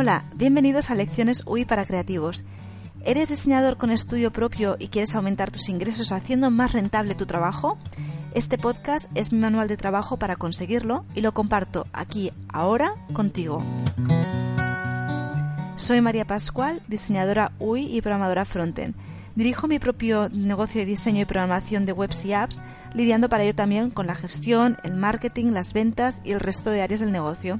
[0.00, 2.44] Hola, bienvenidos a Lecciones UI para Creativos.
[3.04, 7.78] ¿Eres diseñador con estudio propio y quieres aumentar tus ingresos haciendo más rentable tu trabajo?
[8.32, 13.60] Este podcast es mi manual de trabajo para conseguirlo y lo comparto aquí, ahora, contigo.
[15.74, 18.94] Soy María Pascual, diseñadora UI y programadora frontend.
[19.34, 22.62] Dirijo mi propio negocio de diseño y programación de webs y apps,
[22.94, 26.82] lidiando para ello también con la gestión, el marketing, las ventas y el resto de
[26.82, 27.58] áreas del negocio.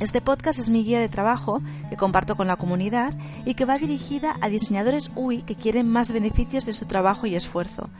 [0.00, 3.78] Este podcast es mi guía de trabajo que comparto con la comunidad y que va
[3.78, 7.90] dirigida a diseñadores UI que quieren más beneficios de su trabajo y esfuerzo.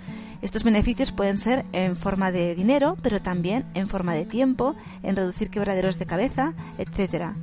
[0.41, 5.17] Estos beneficios pueden ser en forma de dinero, pero también en forma de tiempo, en
[5.17, 7.35] reducir quebraderos de cabeza, etc.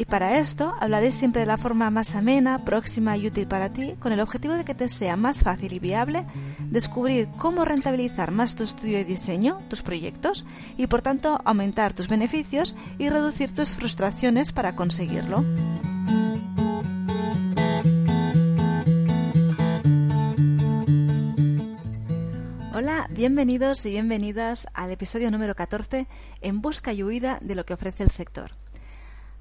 [0.00, 3.94] Y para esto hablaré siempre de la forma más amena, próxima y útil para ti,
[3.98, 6.24] con el objetivo de que te sea más fácil y viable
[6.70, 12.06] descubrir cómo rentabilizar más tu estudio de diseño, tus proyectos, y por tanto aumentar tus
[12.06, 15.44] beneficios y reducir tus frustraciones para conseguirlo.
[22.72, 26.06] Hola, bienvenidos y bienvenidas al episodio número 14
[26.40, 28.52] en busca y huida de lo que ofrece el sector.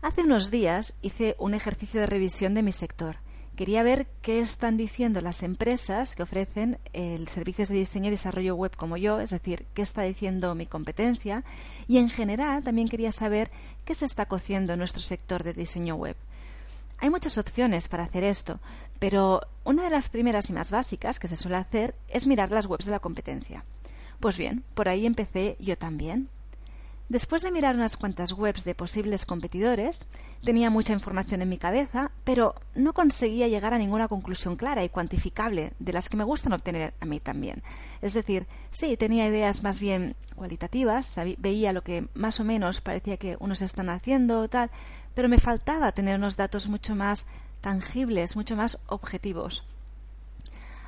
[0.01, 3.17] Hace unos días hice un ejercicio de revisión de mi sector.
[3.55, 8.55] Quería ver qué están diciendo las empresas que ofrecen el servicios de diseño y desarrollo
[8.55, 11.43] web como yo, es decir, qué está diciendo mi competencia
[11.87, 13.49] y en general también quería saber
[13.83, 16.15] qué se está cociendo en nuestro sector de diseño web.
[16.99, 18.59] Hay muchas opciones para hacer esto,
[18.99, 22.67] pero una de las primeras y más básicas que se suele hacer es mirar las
[22.67, 23.65] webs de la competencia.
[24.19, 26.29] Pues bien, por ahí empecé yo también.
[27.09, 30.05] Después de mirar unas cuantas webs de posibles competidores,
[30.43, 34.89] tenía mucha información en mi cabeza, pero no conseguía llegar a ninguna conclusión clara y
[34.89, 37.63] cuantificable de las que me gustan obtener a mí también.
[38.01, 43.15] Es decir, sí, tenía ideas más bien cualitativas, veía lo que más o menos parecía
[43.15, 44.69] que unos están haciendo o tal,
[45.13, 47.25] pero me faltaba tener unos datos mucho más
[47.61, 49.63] tangibles, mucho más objetivos.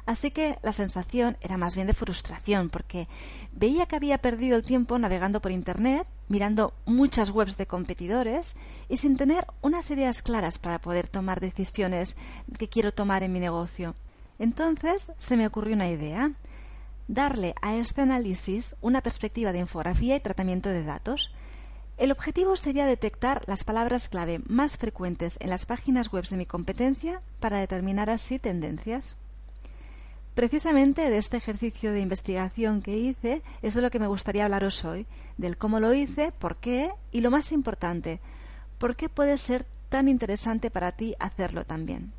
[0.10, 3.06] Así que la sensación era más bien de frustración, porque
[3.52, 8.56] veía que había perdido el tiempo navegando por Internet, mirando muchas webs de competidores
[8.88, 12.18] y sin tener unas ideas claras para poder tomar decisiones
[12.58, 13.94] que quiero tomar en mi negocio.
[14.40, 16.32] Entonces se me ocurrió una idea,
[17.08, 21.32] darle a este análisis una perspectiva de infografía y tratamiento de datos.
[22.00, 26.48] El objetivo sería detectar las palabras clave más frecuentes en las páginas web de mi
[26.48, 29.16] competencia para determinar así tendencias.
[30.36, 34.86] Precisamente de este ejercicio de investigación que hice es de lo que me gustaría hablaros
[34.86, 35.06] hoy,
[35.38, 38.22] del cómo lo hice, por qué y lo más importante,
[38.78, 42.14] por qué puede ser tan interesante para ti hacerlo también.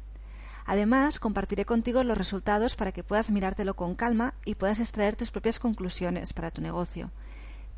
[0.67, 5.31] Además, compartiré contigo los resultados para que puedas mirártelo con calma y puedas extraer tus
[5.31, 7.11] propias conclusiones para tu negocio.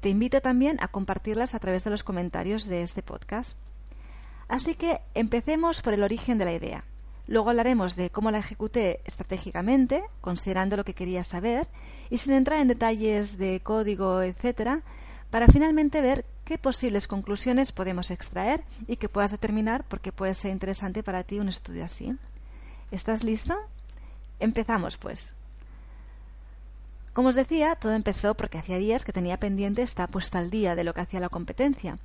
[0.01, 3.57] Te invito también a compartirlas a través de los comentarios de este podcast.
[4.49, 6.85] Así que empecemos por el origen de la idea.
[7.27, 11.69] Luego hablaremos de cómo la ejecuté estratégicamente, considerando lo que quería saber,
[12.11, 14.83] y sin entrar en detalles de código, etcétera,
[15.31, 20.35] para finalmente ver qué posibles conclusiones podemos extraer y que puedas determinar por qué puede
[20.35, 22.17] ser interesante para ti un estudio así.
[22.91, 23.57] ¿Estás listo?
[24.41, 25.35] Empezamos, pues.
[27.13, 30.75] Como os decía, todo empezó porque hacía días que tenía pendiente esta puesta al día
[30.75, 31.99] de lo que hacía la competencia.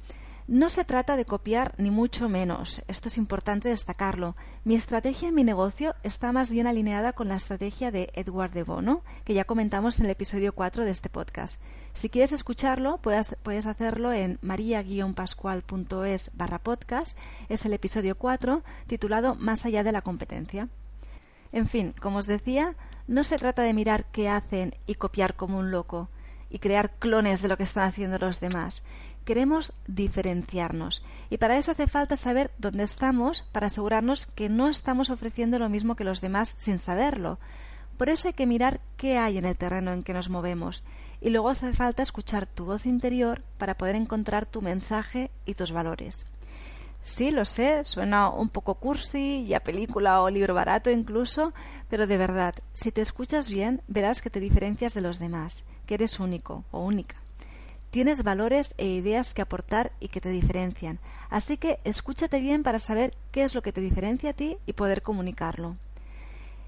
[0.48, 4.38] No se trata de copiar ni mucho menos, esto es importante destacarlo.
[4.64, 8.64] Mi estrategia en mi negocio está más bien alineada con la estrategia de Edward de
[8.64, 11.60] Bono, que ya comentamos en el episodio 4 de este podcast.
[11.94, 17.18] Si quieres escucharlo, puedes, hacerlo en maria-pascual.es barra podcast,
[17.50, 20.70] es el episodio 4, titulado Más allá de la competencia.
[21.52, 25.58] En fin, como os decía, no se trata de mirar qué hacen y copiar como
[25.58, 26.08] un loco
[26.50, 28.84] y crear clones de lo que están haciendo los demás.
[29.28, 35.10] Queremos diferenciarnos y para eso hace falta saber dónde estamos para asegurarnos que no estamos
[35.10, 37.38] ofreciendo lo mismo que los demás sin saberlo.
[37.98, 40.82] Por eso hay que mirar qué hay en el terreno en que nos movemos
[41.20, 45.74] y luego hace falta escuchar tu voz interior para poder encontrar tu mensaje y tus
[45.74, 46.26] valores.
[47.04, 51.52] Sí, lo sé, suena un poco cursi y a película o libro barato incluso,
[51.90, 55.96] pero de verdad, si te escuchas bien, verás que te diferencias de los demás, que
[55.96, 57.27] eres único o única.
[57.90, 61.00] Tienes valores e ideas que aportar y que te diferencian,
[61.30, 64.74] así que escúchate bien para saber qué es lo que te diferencia a ti y
[64.74, 65.78] poder comunicarlo.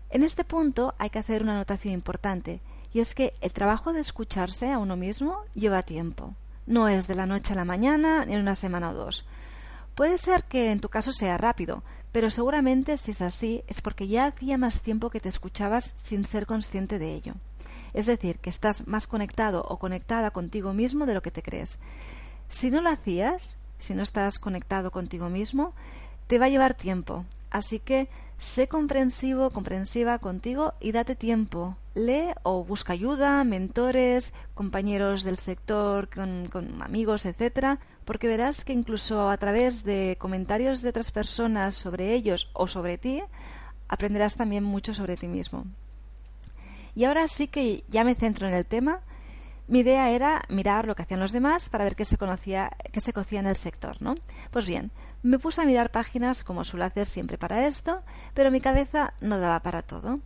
[0.09, 2.61] En este punto hay que hacer una anotación importante,
[2.93, 6.35] y es que el trabajo de escucharse a uno mismo lleva tiempo.
[6.65, 9.25] No es de la noche a la mañana ni en una semana o dos.
[9.95, 14.07] Puede ser que en tu caso sea rápido, pero seguramente si es así es porque
[14.07, 17.33] ya hacía más tiempo que te escuchabas sin ser consciente de ello.
[17.93, 21.79] Es decir, que estás más conectado o conectada contigo mismo de lo que te crees.
[22.49, 25.73] Si no lo hacías, si no estás conectado contigo mismo,
[26.27, 27.25] te va a llevar tiempo.
[27.49, 31.75] Así que sé comprensivo, comprensiva contigo y date tiempo.
[31.95, 36.47] Lee o busca ayuda, mentores, compañeros del sector, con,
[36.81, 42.49] amigos, etcétera, porque verás que incluso a través de comentarios de otras personas sobre ellos
[42.53, 43.21] o sobre ti,
[43.87, 45.65] aprenderás también mucho sobre ti mismo.
[46.99, 48.99] Y ahora sí que ya me centro en el tema.
[49.69, 52.99] Mi idea era mirar lo que hacían los demás para ver qué se conocía, qué
[52.99, 54.15] se cocía en el sector, ¿no?
[54.51, 54.91] Pues bien,
[55.23, 58.01] me puse a mirar páginas como suelo hacer siempre para esto,
[58.33, 60.19] pero mi cabeza no daba para todo.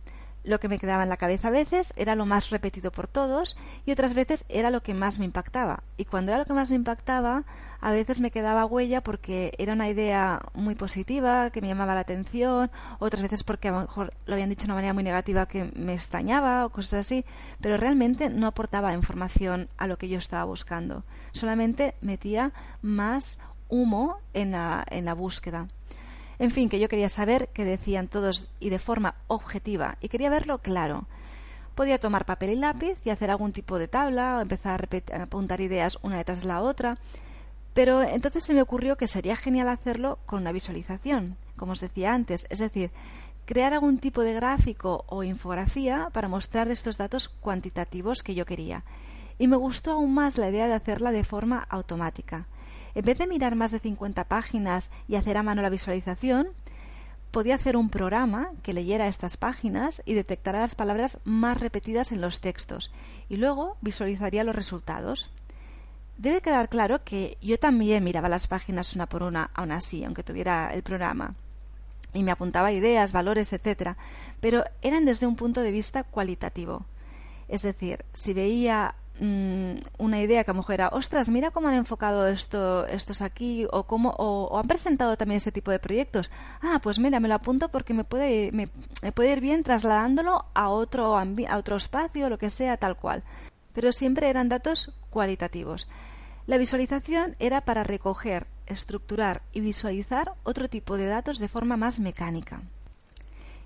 [0.44, 3.56] Lo que me quedaba en la cabeza a veces era lo más repetido por todos
[3.86, 5.82] y otras veces era lo que más me impactaba.
[5.96, 7.44] Y cuando era lo que más me impactaba,
[7.80, 12.02] a veces me quedaba huella porque era una idea muy positiva, que me llamaba la
[12.02, 15.46] atención, otras veces porque a lo mejor lo habían dicho de una manera muy negativa
[15.46, 17.24] que me extrañaba o cosas así,
[17.60, 21.04] pero realmente no aportaba información a lo que yo estaba buscando.
[21.32, 22.52] Solamente metía
[22.82, 23.38] más
[23.68, 25.68] humo en la, en la búsqueda.
[26.38, 30.30] En fin, que yo quería saber qué decían todos y de forma objetiva, y quería
[30.30, 31.06] verlo claro.
[31.74, 35.60] Podía tomar papel y lápiz y hacer algún tipo de tabla o empezar a, apuntar
[35.60, 36.98] ideas una detrás de la otra,
[37.72, 42.14] pero entonces se me ocurrió que sería genial hacerlo con una visualización, como os decía
[42.14, 42.92] antes, es decir,
[43.44, 48.84] crear algún tipo de gráfico o infografía para mostrar estos datos cuantitativos que yo quería.
[49.38, 52.46] Y me gustó aún más la idea de hacerla de forma automática.
[52.94, 56.48] En vez de mirar más de 50 páginas y hacer a mano la visualización,
[57.30, 62.20] podía hacer un programa que leyera estas páginas y detectara las palabras más repetidas en
[62.20, 62.92] los textos
[63.28, 65.30] y luego visualizaría los resultados.
[66.16, 70.22] Debe quedar claro que yo también miraba las páginas una por una, aún así, aunque
[70.22, 71.34] tuviera el programa,
[72.12, 73.96] y me apuntaba ideas, valores, etc.,
[74.40, 76.86] pero eran desde un punto de vista cualitativo.
[77.48, 81.68] Es decir, si veía Mm, una idea que a lo mejor era, ostras, mira cómo
[81.68, 86.30] han enfocado esto, estos aquí, o cómo, o, han presentado también ese tipo de proyectos.
[86.60, 88.68] Ah, pues mira, me lo apunto porque me puede, me,
[89.12, 93.22] puede ir bien trasladándolo a otro, a otro espacio, lo que sea, tal cual.
[93.72, 95.86] Pero siempre eran datos cualitativos.
[96.46, 102.00] La visualización era para recoger, estructurar y visualizar otro tipo de datos de forma más
[102.00, 102.62] mecánica.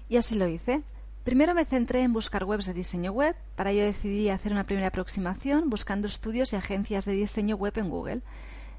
[0.09, 0.83] Y así lo hice.
[1.29, 4.89] Primero me centré en buscar webs de diseño web, para ello decidí hacer una primera
[4.89, 8.23] aproximación buscando estudios y agencias de diseño web en Google.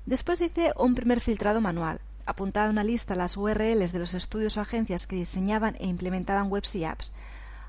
[0.08, 4.62] Después hice un primer filtrado manual, apuntaba una lista las URLs de los estudios o
[4.62, 7.12] agencias que diseñaban e implementaban webs y apps.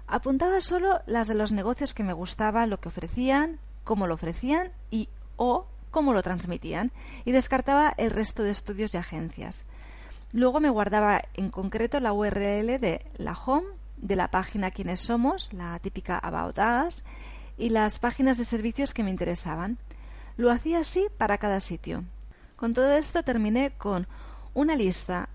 [0.07, 4.73] Apuntaba solo las de los negocios que me gustaban, lo que ofrecían, cómo lo ofrecían
[4.91, 6.91] y o cómo lo transmitían,
[7.27, 9.67] y descartaba el resto de estudios y agencias.
[10.33, 15.53] Luego me guardaba en concreto la URL de la home de la página Quiénes Somos,
[15.53, 17.05] la típica About Us,
[17.57, 19.79] y las páginas de servicios que me interesaban.
[20.37, 22.05] Lo hacía así para cada sitio.
[22.57, 24.07] Con todo esto terminé con
[24.55, 25.29] una lista,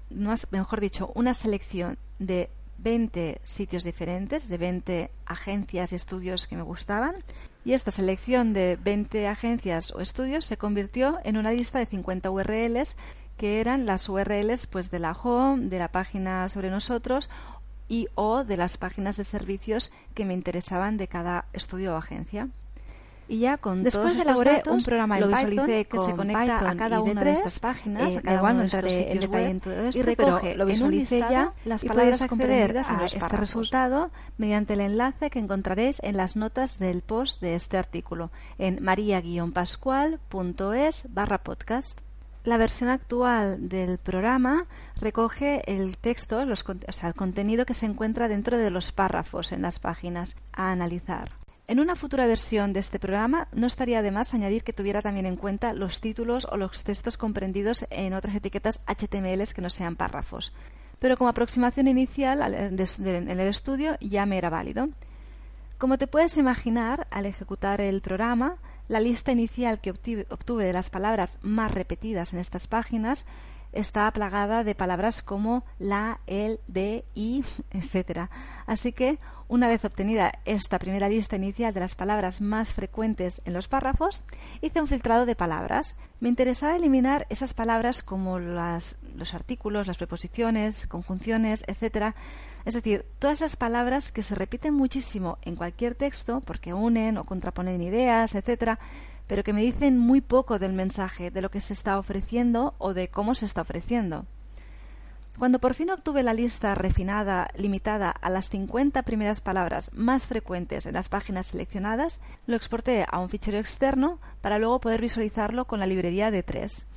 [0.52, 6.64] mejor dicho, una selección de 20 sitios diferentes, de 20 agencias y estudios que me
[6.64, 7.16] gustaban,
[7.64, 12.30] y esta selección de 20 agencias o estudios se convirtió en una lista de 50
[12.30, 12.96] URLs
[13.38, 17.30] que eran las URLs pues de la home, de la página sobre nosotros
[17.88, 22.50] y o de las páginas de servicios que me interesaban de cada estudio o agencia.
[23.28, 26.70] Y ya con Después todos elaboré datos, un programa lo en Python que se conecta
[26.70, 29.26] a cada una de estas páginas, eh, a cada igual uno no de estos sitios
[29.28, 32.82] web, en todo y esto, recoge pero lo listado ya las y palabras acceder a
[32.82, 33.40] este párrafos.
[33.40, 38.84] resultado mediante el enlace que encontraréis en las notas del post de este artículo en
[38.84, 42.05] maria-pascual.es barra podcast.
[42.46, 44.68] La versión actual del programa
[45.02, 49.64] recoge el texto, o sea, el contenido que se encuentra dentro de los párrafos en
[49.64, 51.32] las páginas a analizar.
[51.68, 55.26] En una futura versión de este programa no estaría de más añadir que tuviera también
[55.26, 59.96] en cuenta los títulos o los textos comprendidos en otras etiquetas HTML que no sean
[59.96, 60.54] párrafos.
[61.00, 64.90] Pero como aproximación inicial en el estudio ya me era válido.
[65.80, 70.90] Como te puedes imaginar, al ejecutar el programa, la lista inicial que obtuve de las
[70.90, 73.26] palabras más repetidas en estas páginas
[73.76, 78.30] está plagada de palabras como la, el, de, y, etc.
[78.66, 83.54] Así que, una vez obtenida esta primera lista inicial de las palabras más frecuentes en
[83.54, 84.24] los párrafos,
[84.62, 85.96] hice un filtrado de palabras.
[86.20, 92.16] Me interesaba eliminar esas palabras como las, los artículos, las preposiciones, conjunciones, etc.
[92.66, 97.24] Es decir, todas esas palabras que se repiten muchísimo en cualquier texto porque unen o
[97.24, 98.80] contraponen ideas, etc.,
[99.28, 102.94] pero que me dicen muy poco del mensaje, de lo que se está ofreciendo o
[102.94, 104.26] de cómo se está ofreciendo.
[105.38, 110.86] Cuando por fin obtuve la lista refinada, limitada a las 50 primeras palabras más frecuentes
[110.86, 115.82] en las páginas seleccionadas, lo exporté a un fichero externo para luego poder visualizarlo con
[115.82, 116.88] la librería de tres.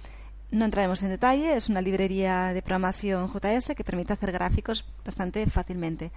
[0.50, 5.44] No entraremos en detalle, es una librería de programación JS que permite hacer gráficos bastante
[5.46, 6.10] fácilmente.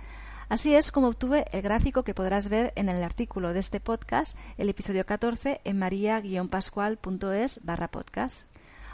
[0.47, 4.37] Así es como obtuve el gráfico que podrás ver en el artículo de este podcast,
[4.57, 8.43] el episodio 14, en maria-pascual.es barra podcast.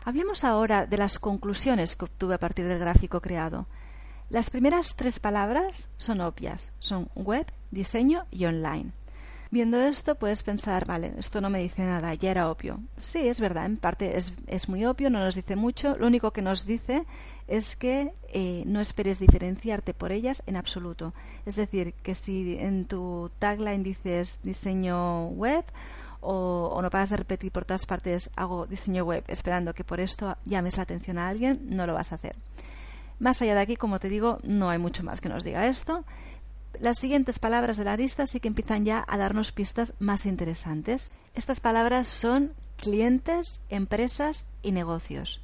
[0.06, 3.68] Hablemos ahora de las conclusiones que obtuve a partir del gráfico creado.
[4.30, 8.92] Las primeras tres palabras son obvias, son web, diseño y online.
[9.50, 12.80] Viendo esto puedes pensar, vale, esto no me dice nada, ya era obvio.
[12.98, 15.96] Sí, es verdad, en parte es, es muy obvio, no nos dice mucho.
[15.98, 17.06] Lo único que nos dice
[17.48, 21.14] es que eh, no esperes diferenciarte por ellas en absoluto.
[21.46, 25.64] Es decir, que si en tu tagline dices diseño web
[26.20, 30.02] o, o no paras de repetir por todas partes hago diseño web esperando que por
[30.02, 32.36] esto llames la atención a alguien, no lo vas a hacer.
[33.20, 36.04] Más allá de aquí, como te digo, no hay mucho más que nos diga esto.
[36.80, 41.12] Las siguientes palabras de la lista sí que empiezan ya a darnos pistas más interesantes.
[41.34, 45.42] Estas palabras son clientes, empresas y negocios.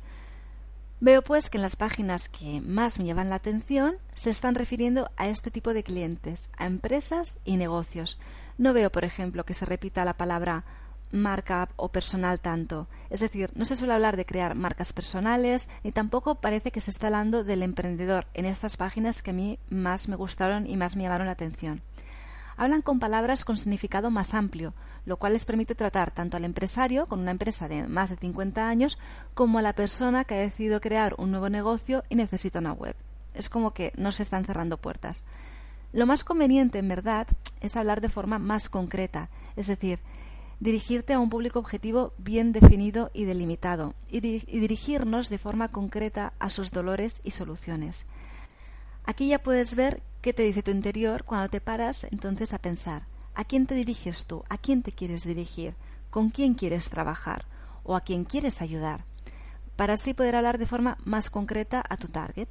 [0.99, 5.09] Veo pues que en las páginas que más me llevan la atención se están refiriendo
[5.17, 8.19] a este tipo de clientes, a empresas y negocios.
[8.57, 10.63] No veo, por ejemplo, que se repita la palabra
[11.13, 12.87] marca o personal tanto.
[13.09, 16.91] Es decir, no se suele hablar de crear marcas personales ni tampoco parece que se
[16.91, 20.95] está hablando del emprendedor en estas páginas que a mí más me gustaron y más
[20.95, 21.81] me llamaron la atención.
[22.57, 24.73] Hablan con palabras con significado más amplio,
[25.05, 28.67] lo cual les permite tratar tanto al empresario, con una empresa de más de 50
[28.67, 28.99] años,
[29.33, 32.95] como a la persona que ha decidido crear un nuevo negocio y necesita una web.
[33.33, 35.23] Es como que no se están cerrando puertas.
[35.93, 37.27] Lo más conveniente, en verdad,
[37.61, 39.99] es hablar de forma más concreta, es decir,
[40.63, 46.49] dirigirte a un público objetivo bien definido y delimitado y, dirigirnos de forma concreta a
[46.49, 48.07] sus dolores y soluciones.
[49.03, 53.03] Aquí ya puedes ver qué te dice tu interior cuando te paras entonces a pensar
[53.35, 55.75] a quién te diriges tú, a quién te quieres dirigir,
[56.09, 57.45] con quién quieres trabajar
[57.83, 59.03] o a quién quieres ayudar,
[59.75, 62.47] para así poder hablar de forma más concreta a tu target.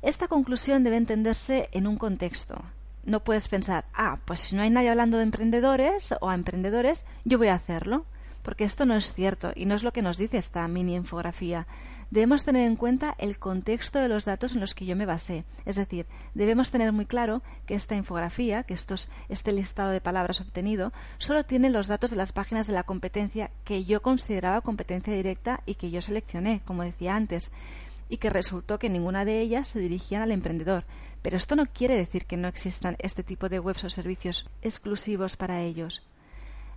[0.00, 2.62] Esta conclusión debe entenderse en un contexto,
[3.04, 7.04] no puedes pensar, ah, pues si no hay nadie hablando de emprendedores o a emprendedores,
[7.24, 8.06] yo voy a hacerlo.
[8.42, 11.68] Porque esto no es cierto y no es lo que nos dice esta mini infografía.
[12.10, 15.44] Debemos tener en cuenta el contexto de los datos en los que yo me basé.
[15.64, 20.40] Es decir, debemos tener muy claro que esta infografía, que estos, este listado de palabras
[20.40, 25.14] obtenido, solo tiene los datos de las páginas de la competencia que yo consideraba competencia
[25.14, 27.50] directa y que yo seleccioné, como decía antes,
[28.08, 30.84] y que resultó que ninguna de ellas se dirigían al emprendedor,
[31.22, 35.36] pero esto no quiere decir que no existan este tipo de webs o servicios exclusivos
[35.36, 36.02] para ellos.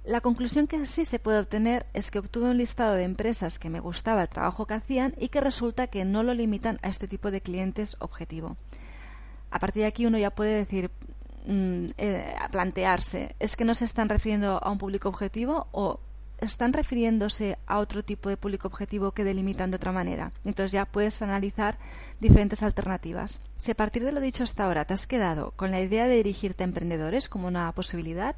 [0.06, 3.72] La conclusión que sí se puede obtener es que obtuve un listado de empresas que
[3.72, 7.08] me gustaba el trabajo que hacían y que resulta que no lo limitan a este
[7.08, 8.56] tipo de clientes objetivo.
[9.50, 10.92] A partir de aquí uno ya puede decir,
[11.48, 16.00] mm, eh, plantearse, ¿es que no se están refiriendo a un público objetivo o
[16.40, 20.32] están refiriéndose a otro tipo de público objetivo que delimitan de otra manera.
[20.44, 21.78] Entonces ya puedes analizar
[22.20, 23.40] diferentes alternativas.
[23.58, 26.18] Si a partir de lo dicho hasta ahora te has quedado con la idea de
[26.18, 28.36] dirigirte a emprendedores como una posibilidad,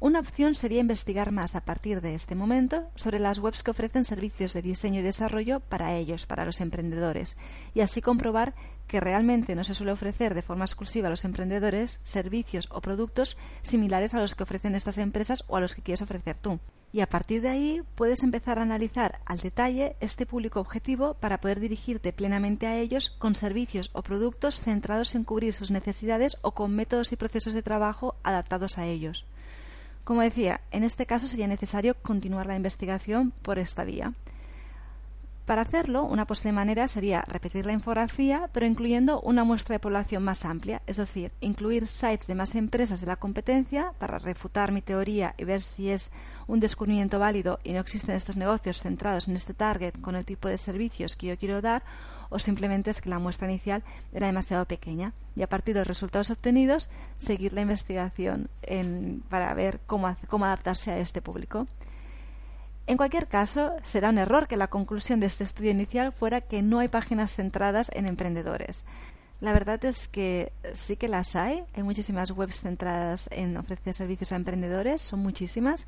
[0.00, 4.04] una opción sería investigar más a partir de este momento sobre las webs que ofrecen
[4.04, 7.36] servicios de diseño y desarrollo para ellos, para los emprendedores,
[7.74, 8.54] y así comprobar
[8.88, 13.36] que realmente no se suele ofrecer de forma exclusiva a los emprendedores servicios o productos
[13.62, 16.58] similares a los que ofrecen estas empresas o a los que quieres ofrecer tú.
[16.90, 21.40] Y a partir de ahí puedes empezar a analizar al detalle este público objetivo para
[21.40, 26.52] poder dirigirte plenamente a ellos con servicios o productos centrados en cubrir sus necesidades o
[26.52, 29.26] con métodos y procesos de trabajo adaptados a ellos.
[30.04, 34.14] Como decía, en este caso sería necesario continuar la investigación por esta vía.
[35.48, 40.22] Para hacerlo, una posible manera sería repetir la infografía, pero incluyendo una muestra de población
[40.22, 44.82] más amplia, es decir, incluir sites de más empresas de la competencia para refutar mi
[44.82, 46.10] teoría y ver si es
[46.48, 50.48] un descubrimiento válido y no existen estos negocios centrados en este target con el tipo
[50.48, 51.82] de servicios que yo quiero dar,
[52.28, 55.88] o simplemente es que la muestra inicial era demasiado pequeña y a partir de los
[55.88, 58.50] resultados obtenidos seguir la investigación
[59.30, 61.66] para ver cómo, cómo adaptarse a este público.
[62.88, 66.62] En cualquier caso, será un error que la conclusión de este estudio inicial fuera que
[66.62, 68.86] no hay páginas centradas en emprendedores.
[69.42, 71.64] La verdad es que sí que las hay.
[71.76, 75.86] Hay muchísimas webs centradas en ofrecer servicios a emprendedores, son muchísimas.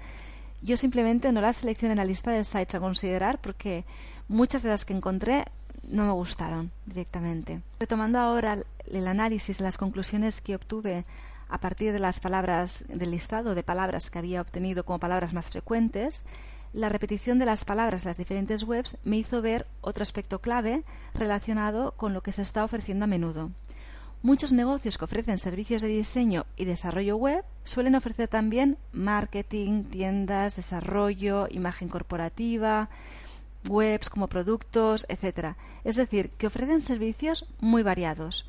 [0.60, 3.86] Yo simplemente no las seleccioné en la lista de sites a considerar porque
[4.28, 5.46] muchas de las que encontré
[5.84, 7.62] no me gustaron directamente.
[7.78, 11.04] Retomando ahora el análisis, las conclusiones que obtuve
[11.48, 15.48] a partir de las palabras del listado de palabras que había obtenido como palabras más
[15.48, 16.26] frecuentes,
[16.72, 20.84] la repetición de las palabras en las diferentes webs me hizo ver otro aspecto clave
[21.14, 23.50] relacionado con lo que se está ofreciendo a menudo.
[24.22, 30.56] Muchos negocios que ofrecen servicios de diseño y desarrollo web suelen ofrecer también marketing, tiendas,
[30.56, 32.90] desarrollo, imagen corporativa,
[33.66, 35.56] webs como productos, etc.
[35.84, 38.46] Es decir, que ofrecen servicios muy variados.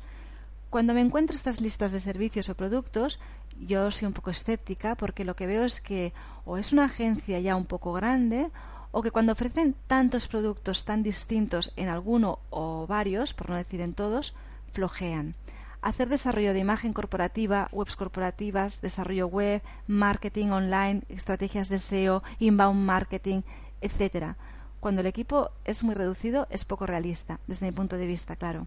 [0.68, 3.18] Cuando me encuentro estas listas de servicios o productos,
[3.60, 6.12] yo soy un poco escéptica porque lo que veo es que
[6.44, 8.50] o es una agencia ya un poco grande
[8.90, 13.80] o que cuando ofrecen tantos productos tan distintos en alguno o varios, por no decir
[13.80, 14.34] en todos,
[14.72, 15.34] flojean.
[15.80, 22.84] Hacer desarrollo de imagen corporativa, webs corporativas, desarrollo web, marketing online, estrategias de SEO, inbound
[22.84, 23.42] marketing,
[23.80, 24.36] etcétera.
[24.78, 28.66] Cuando el equipo es muy reducido es poco realista, desde mi punto de vista, claro.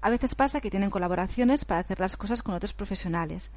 [0.00, 3.50] A veces pasa que tienen colaboraciones para hacer las cosas con otros profesionales.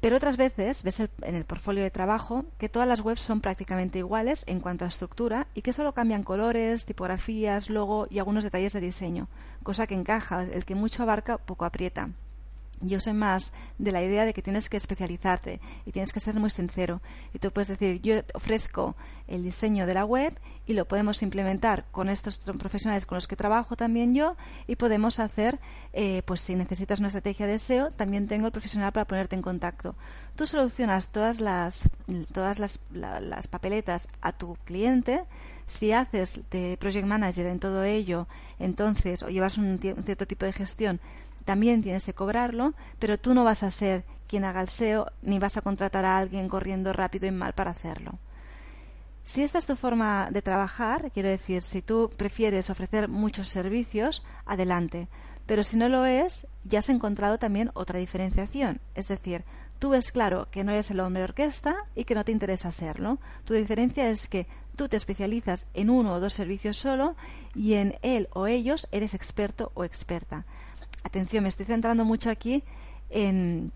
[0.00, 3.98] Pero otras veces ves en el portfolio de trabajo que todas las webs son prácticamente
[3.98, 8.72] iguales en cuanto a estructura y que solo cambian colores, tipografías, logo y algunos detalles
[8.72, 9.28] de diseño,
[9.62, 12.08] cosa que encaja, el que mucho abarca poco aprieta.
[12.80, 16.38] Yo soy más de la idea de que tienes que especializarte y tienes que ser
[16.40, 17.02] muy sincero.
[17.34, 18.96] Y tú puedes decir, yo ofrezco
[19.28, 23.36] el diseño de la web y lo podemos implementar con estos profesionales con los que
[23.36, 25.58] trabajo también yo y podemos hacer,
[25.92, 29.42] eh, pues si necesitas una estrategia de SEO, también tengo el profesional para ponerte en
[29.42, 29.94] contacto.
[30.36, 31.90] Tú solucionas todas las,
[32.32, 35.24] todas las, las papeletas a tu cliente.
[35.66, 38.26] Si haces de project manager en todo ello,
[38.58, 41.00] entonces, o llevas un cierto tipo de gestión,
[41.50, 45.40] también tienes que cobrarlo, pero tú no vas a ser quien haga el SEO ni
[45.40, 48.20] vas a contratar a alguien corriendo rápido y mal para hacerlo.
[49.24, 54.24] Si esta es tu forma de trabajar, quiero decir, si tú prefieres ofrecer muchos servicios,
[54.46, 55.08] adelante.
[55.46, 58.80] Pero si no lo es, ya has encontrado también otra diferenciación.
[58.94, 59.42] Es decir,
[59.80, 63.18] tú ves claro que no eres el hombre orquesta y que no te interesa serlo.
[63.44, 67.16] Tu diferencia es que tú te especializas en uno o dos servicios solo
[67.56, 70.46] y en él o ellos eres experto o experta
[71.02, 72.62] atención, me estoy centrando mucho aquí
[73.10, 73.72] en,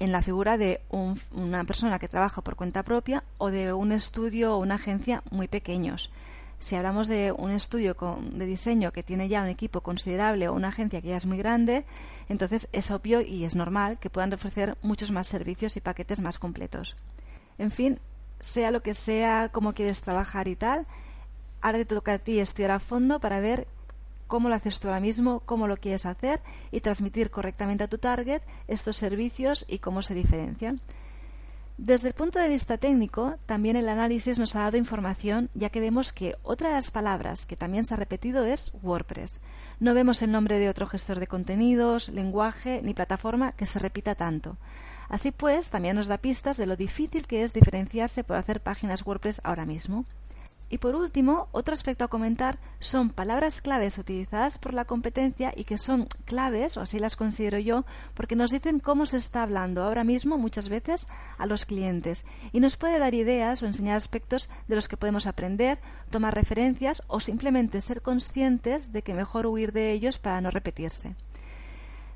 [0.00, 4.54] en la figura de una persona que trabaja por cuenta propia o de un estudio
[4.54, 6.10] o una agencia muy pequeños.
[6.58, 10.68] Si hablamos de un estudio de diseño que tiene ya un equipo considerable o una
[10.68, 11.84] agencia que ya es muy grande,
[12.28, 16.38] entonces es obvio y es normal que puedan ofrecer muchos más servicios y paquetes más
[16.38, 16.94] completos.
[17.58, 17.98] En fin,
[18.40, 20.86] sea lo que sea, cómo quieres trabajar y tal,
[21.62, 23.66] ahora te toca a ti estudiar a fondo para ver
[24.32, 26.40] cómo lo haces tú ahora mismo, cómo lo quieres hacer
[26.70, 30.80] y transmitir correctamente a tu target estos servicios y cómo se diferencian.
[31.76, 35.80] Desde el punto de vista técnico, también el análisis nos ha dado información, ya que
[35.80, 39.42] vemos que otra de las palabras que también se ha repetido es WordPress.
[39.80, 44.14] No vemos el nombre de otro gestor de contenidos, lenguaje ni plataforma que se repita
[44.14, 44.56] tanto.
[45.10, 49.04] Así pues, también nos da pistas de lo difícil que es diferenciarse por hacer páginas
[49.04, 50.06] WordPress ahora mismo.
[50.70, 55.64] Y por último, otro aspecto a comentar son palabras claves utilizadas por la competencia y
[55.64, 59.82] que son claves, o así las considero yo, porque nos dicen cómo se está hablando
[59.82, 61.06] ahora mismo muchas veces
[61.38, 65.26] a los clientes y nos puede dar ideas o enseñar aspectos de los que podemos
[65.26, 65.78] aprender,
[66.10, 71.16] tomar referencias o simplemente ser conscientes de que mejor huir de ellos para no repetirse.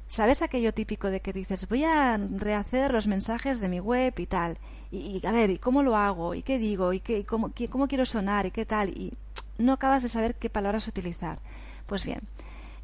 [0.09, 4.27] ¿Sabes aquello típico de que dices, voy a rehacer los mensajes de mi web y
[4.27, 4.57] tal?
[4.93, 6.35] Y, a ver, ¿y cómo lo hago?
[6.35, 6.93] ¿Y qué digo?
[6.93, 8.47] ¿Y qué, cómo, cómo quiero sonar?
[8.47, 8.91] ¿Y qué tal?
[8.91, 9.13] Y
[9.59, 11.41] no acabas de saber qué palabras utilizar.
[11.87, 12.21] Pues bien,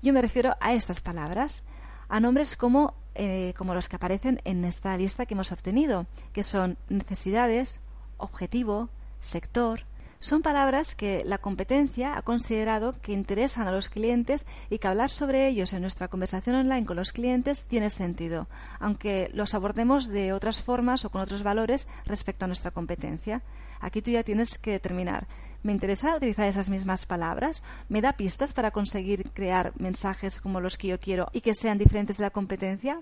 [0.02, 1.64] yo me refiero a estas palabras,
[2.08, 6.42] a nombres como, eh, como los que aparecen en esta lista que hemos obtenido, que
[6.42, 7.80] son necesidades,
[8.16, 8.88] objetivo,
[9.20, 9.84] sector,
[10.22, 15.10] son palabras que la competencia ha considerado que interesan a los clientes y que hablar
[15.10, 18.46] sobre ellos en nuestra conversación online con los clientes tiene sentido,
[18.78, 23.42] aunque los abordemos de otras formas o con otros valores respecto a nuestra competencia.
[23.80, 25.26] Aquí tú ya tienes que determinar
[25.64, 27.62] ¿Me interesa utilizar esas mismas palabras?
[27.88, 31.78] ¿Me da pistas para conseguir crear mensajes como los que yo quiero y que sean
[31.78, 33.00] diferentes de la competencia?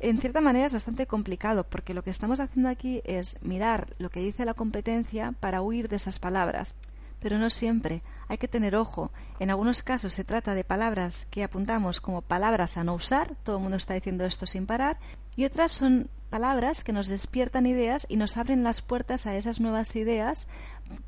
[0.00, 4.10] En cierta manera es bastante complicado porque lo que estamos haciendo aquí es mirar lo
[4.10, 6.74] que dice la competencia para huir de esas palabras.
[7.20, 8.02] Pero no siempre.
[8.28, 9.10] Hay que tener ojo.
[9.40, 13.34] En algunos casos se trata de palabras que apuntamos como palabras a no usar.
[13.42, 14.98] Todo el mundo está diciendo esto sin parar.
[15.34, 19.60] Y otras son palabras que nos despiertan ideas y nos abren las puertas a esas
[19.60, 20.46] nuevas ideas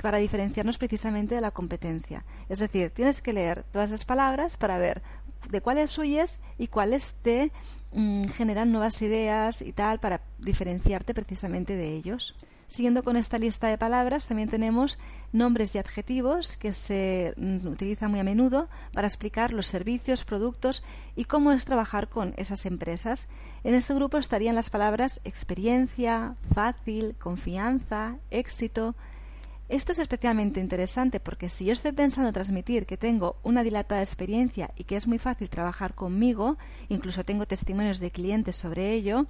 [0.02, 2.24] para diferenciarnos precisamente de la competencia.
[2.48, 5.02] Es decir, tienes que leer todas las palabras para ver
[5.48, 7.52] de cuáles huyes y cuáles te
[7.92, 12.34] mm, generan nuevas ideas y tal para diferenciarte precisamente de ellos.
[12.70, 14.96] Siguiendo con esta lista de palabras, también tenemos
[15.32, 20.84] nombres y adjetivos que se mm, utilizan muy a menudo para explicar los servicios, productos
[21.16, 23.28] y cómo es trabajar con esas empresas.
[23.64, 28.94] En este grupo estarían las palabras experiencia, fácil, confianza, éxito,
[29.70, 34.72] esto es especialmente interesante porque si yo estoy pensando transmitir que tengo una dilatada experiencia
[34.76, 39.26] y que es muy fácil trabajar conmigo, incluso tengo testimonios de clientes sobre ello,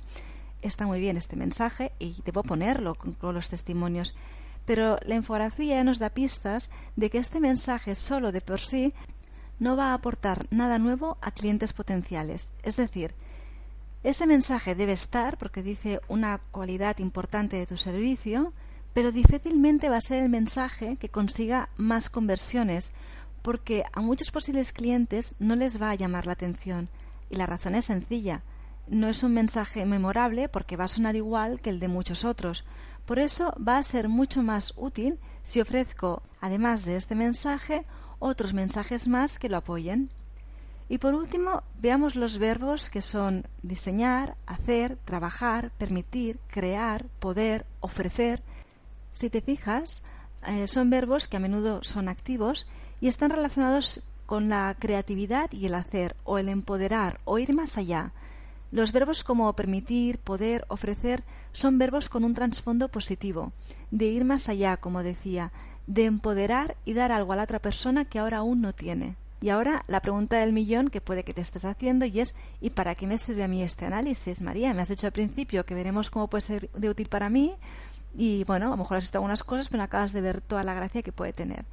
[0.63, 4.15] está muy bien este mensaje y debo ponerlo con, los testimonios.
[4.65, 8.95] pero la infografía nos da pistas de que este mensaje solo de por sí
[9.59, 12.55] no va a aportar nada nuevo a clientes potenciales.
[12.63, 13.15] Es decir,
[14.05, 18.55] ese mensaje debe estar porque dice una cualidad importante de tu servicio,
[18.93, 22.93] pero difícilmente va a ser el mensaje que consiga más conversiones,
[23.43, 26.89] porque a muchos posibles clientes no les va a llamar la atención.
[27.31, 28.43] Y la razón es sencilla.
[28.89, 32.65] No es un mensaje memorable porque va a sonar igual que el de muchos otros.
[33.07, 37.85] Por eso va a ser mucho más útil si ofrezco, además de este mensaje,
[38.19, 40.11] otros mensajes más que lo apoyen.
[40.89, 48.43] Y por último, veamos los verbos que son diseñar, hacer, trabajar, permitir, crear, poder, ofrecer.
[49.21, 50.03] Si te fijas,
[50.47, 52.67] eh, son verbos que a menudo son activos
[53.03, 57.77] y están relacionados con la creatividad y el hacer, o el empoderar, o ir más
[57.77, 58.13] allá.
[58.73, 63.53] Los verbos como permitir, poder, ofrecer son verbos con un trasfondo positivo,
[63.91, 65.53] de ir más allá, como decía,
[65.87, 69.17] de empoderar y dar algo a la otra persona que ahora aún no tiene.
[69.43, 72.71] Y ahora la pregunta del millón que puede que te estés haciendo y es ¿y
[72.71, 74.73] para qué me sirve a mí este análisis, María?
[74.73, 77.55] Me has dicho al principio que veremos cómo puede ser de útil para mí
[78.17, 80.75] y bueno, a lo mejor has visto algunas cosas, pero acabas de ver toda la
[80.75, 81.65] gracia que puede tener.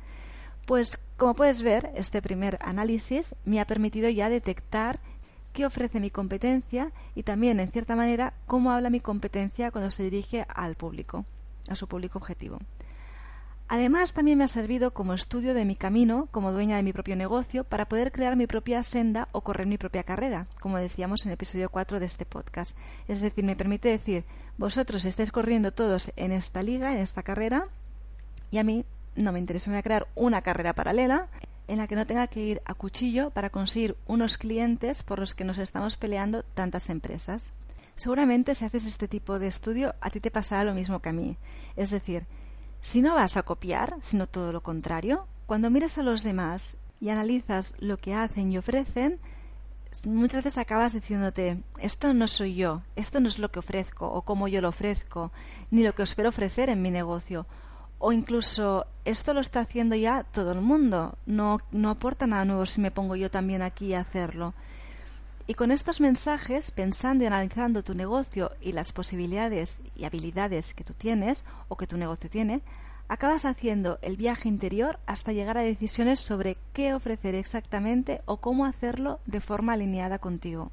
[0.66, 5.00] Pues como puedes ver, este primer análisis me ha permitido ya detectar
[5.54, 10.04] qué ofrece mi competencia y también, en cierta manera, cómo habla mi competencia cuando se
[10.04, 11.26] dirige al público,
[11.70, 12.60] a su público objetivo.
[13.70, 17.18] Además, también me ha servido como estudio de mi camino como dueña de mi propio
[17.18, 21.32] negocio para poder crear mi propia senda o correr mi propia carrera, como decíamos en
[21.32, 22.78] el episodio 4 de este podcast.
[23.10, 24.24] Es decir, me permite decir,
[24.58, 27.68] vosotros estáis corriendo todos en esta liga, en esta carrera,
[28.52, 31.28] y a mí no me interesa, me voy a crear una carrera paralela
[31.68, 35.36] en la que no tenga que ir a cuchillo para conseguir unos clientes por los
[35.36, 37.52] que nos estamos peleando tantas empresas.
[37.96, 41.14] Seguramente si haces este tipo de estudio a ti te pasará lo mismo que a
[41.14, 41.36] mí.
[41.76, 42.26] Es decir,
[42.82, 47.10] si no vas a copiar, sino todo lo contrario, cuando miras a los demás y
[47.10, 49.20] analizas lo que hacen y ofrecen,
[50.06, 54.22] muchas veces acabas diciéndote, esto no soy yo, esto no es lo que ofrezco o
[54.22, 55.32] cómo yo lo ofrezco,
[55.72, 57.46] ni lo que os espero ofrecer en mi negocio.
[58.00, 62.66] O incluso, esto lo está haciendo ya todo el mundo, no, no aporta nada nuevo
[62.66, 64.54] si me pongo yo también aquí a hacerlo.
[65.48, 70.84] Y con estos mensajes, pensando y analizando tu negocio y las posibilidades y habilidades que
[70.84, 72.62] tú tienes o que tu negocio tiene,
[73.08, 78.66] acabas haciendo el viaje interior hasta llegar a decisiones sobre qué ofrecer exactamente o cómo
[78.66, 80.72] hacerlo de forma alineada contigo.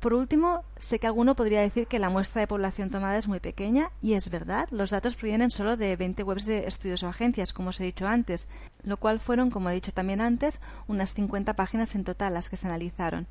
[0.00, 3.38] Por último, sé que alguno podría decir que la muestra de población tomada es muy
[3.38, 7.52] pequeña, y es verdad, los datos provienen solo de 20 webs de estudios o agencias,
[7.52, 8.48] como os he dicho antes,
[8.82, 12.56] lo cual fueron, como he dicho también antes, unas 50 páginas en total las que
[12.56, 13.26] se analizaron.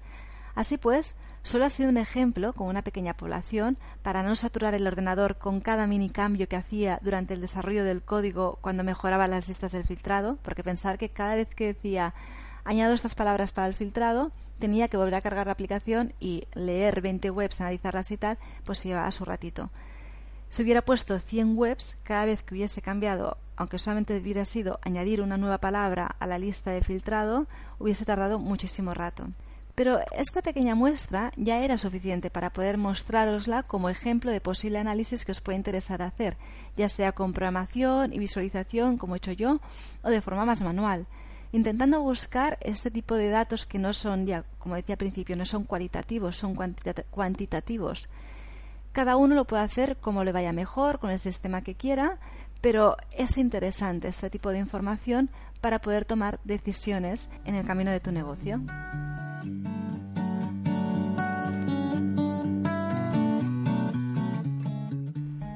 [0.54, 1.16] Así pues,
[1.50, 5.62] solo ha sido un ejemplo, con una pequeña población, para no saturar el ordenador con
[5.62, 9.84] cada mini cambio que hacía durante el desarrollo del código cuando mejoraba las listas del
[9.84, 12.14] filtrado, porque pensar que cada vez que decía
[12.66, 17.02] añado estas palabras para el filtrado, tenía que volver a cargar la aplicación y leer
[17.02, 19.72] 20 webs, analizarlas y tal, pues se llevaba su ratito.
[20.50, 25.20] Si hubiera puesto 100 webs, cada vez que hubiese cambiado, aunque solamente hubiera sido añadir
[25.20, 27.48] una nueva palabra a la lista de filtrado,
[27.80, 29.30] hubiese tardado muchísimo rato.
[29.80, 35.24] Pero esta pequeña muestra ya era suficiente para poder mostrarosla como ejemplo de posible análisis
[35.24, 36.36] que os puede interesar hacer,
[36.76, 39.62] ya sea con programación y visualización, como he hecho yo,
[40.04, 41.08] o de forma más manual
[41.54, 45.46] intentando buscar este tipo de datos que no son, ya como decía al principio, no
[45.46, 46.56] son cualitativos, son
[47.10, 48.10] cuantitativos.
[48.92, 52.20] Cada uno lo puede hacer como le vaya mejor, con el sistema que quiera,
[52.60, 55.30] pero es interesante este tipo de información
[55.62, 58.62] para poder tomar decisiones en el camino de tu negocio.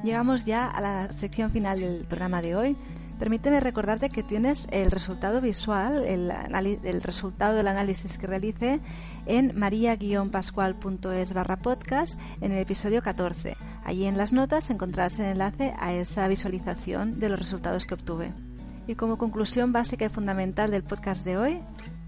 [0.04, 2.78] Llegamos ya a la sección final del programa de hoy,
[3.20, 8.82] Permíteme recordarte que tienes el resultado visual, el, resultado del análisis que realice
[9.28, 13.56] en maria-pascual.es barra podcast en el episodio 14.
[13.86, 18.34] Allí en las notas encontrarás el enlace a esa visualización de los resultados que obtuve.
[18.88, 21.60] Y como conclusión básica y fundamental del podcast de hoy,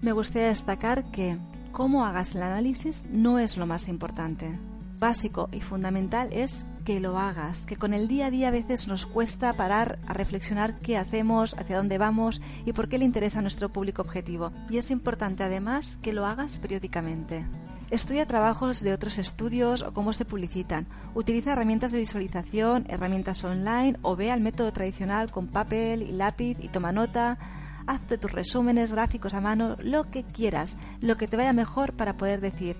[0.02, 1.38] me gustaría destacar que
[1.72, 4.58] cómo hagas el análisis no es lo más importante
[4.98, 8.86] básico y fundamental es que lo hagas, que con el día a día a veces
[8.86, 13.40] nos cuesta parar a reflexionar qué hacemos, hacia dónde vamos y por qué le interesa
[13.40, 14.52] a nuestro público objetivo.
[14.70, 17.44] Y es importante además que lo hagas periódicamente.
[17.90, 20.88] Estudia trabajos de otros estudios o cómo se publicitan.
[21.14, 26.56] Utiliza herramientas de visualización, herramientas online o ve al método tradicional con papel y lápiz
[26.60, 27.38] y toma nota.
[27.86, 32.16] Hazte tus resúmenes, gráficos a mano, lo que quieras, lo que te vaya mejor para
[32.16, 32.76] poder decir,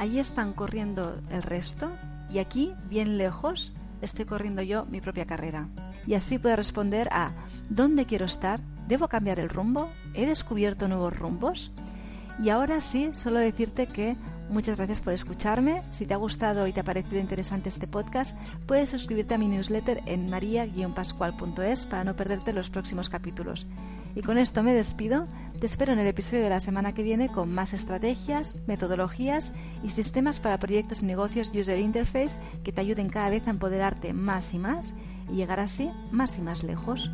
[0.00, 1.90] Allí están corriendo el resto
[2.30, 5.68] y aquí, bien lejos, estoy corriendo yo mi propia carrera.
[6.06, 7.32] y así puedes responder a
[7.68, 8.62] ¿dónde quiero estar?
[8.88, 9.90] ¿Debo cambiar el rumbo?
[10.14, 11.70] ¿He descubierto nuevos rumbos?
[12.42, 14.16] Y ahora sí, solo decirte que
[14.48, 15.82] muchas gracias por escucharme.
[15.90, 18.34] Si te ha gustado y te ha parecido interesante este podcast,
[18.66, 23.66] puedes suscribirte a mi newsletter en maria-pascual.es para no perderte los próximos capítulos.
[24.14, 25.26] Y con esto me despido.
[25.60, 29.90] Te espero en el episodio de la semana que viene con más estrategias, metodologías y
[29.90, 34.54] sistemas para proyectos y negocios User Interface que te ayuden cada vez a empoderarte más
[34.54, 34.94] y más
[35.30, 37.10] y llegar así más y más lejos.